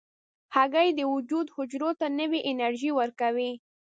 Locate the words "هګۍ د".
0.55-1.01